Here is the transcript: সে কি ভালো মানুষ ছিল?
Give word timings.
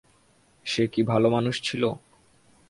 সে 0.65 0.83
কি 0.87 1.01
ভালো 1.03 1.27
মানুষ 1.29 1.55
ছিল? 1.63 1.83